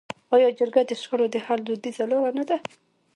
آیا 0.35 0.49
جرګه 0.59 0.81
د 0.85 0.91
شخړو 1.01 1.25
د 1.31 1.35
حل 1.45 1.59
دودیزه 1.63 2.05
لاره 2.11 2.31
نه 2.37 2.43
ده؟ 2.49 2.57